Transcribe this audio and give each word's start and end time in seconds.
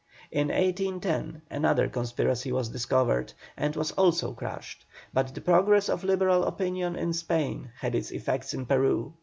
In 0.31 0.47
1810 0.47 1.43
another 1.51 1.87
conspiracy 1.87 2.51
was 2.51 2.69
discovered, 2.69 3.33
and 3.55 3.75
was 3.75 3.91
also 3.91 4.33
crushed; 4.33 4.83
but 5.13 5.35
the 5.35 5.41
progress 5.41 5.89
of 5.89 6.03
Liberal 6.03 6.43
opinion 6.45 6.95
in 6.95 7.13
Spain 7.13 7.69
had 7.81 7.93
its 7.93 8.09
effect 8.11 8.51
in 8.55 8.65
Peru. 8.65 9.13